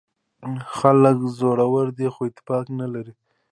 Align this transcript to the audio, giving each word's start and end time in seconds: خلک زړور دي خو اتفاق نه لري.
خلک 0.77 1.17
زړور 1.37 1.87
دي 1.97 2.07
خو 2.13 2.21
اتفاق 2.29 2.65
نه 2.79 2.87
لري. 2.93 3.13